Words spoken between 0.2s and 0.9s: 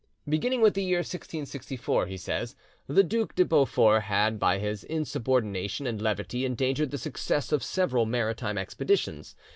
"Beginning with the